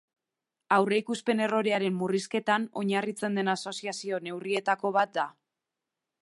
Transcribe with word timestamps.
Aurreikuspen 0.77 1.43
errorearen 1.47 1.93
murrizketan 1.99 2.65
oinarritzen 2.83 3.37
den 3.41 3.53
asoziazio 3.55 4.21
neurrietako 4.29 4.93
bat 4.99 5.15
da. 5.21 5.29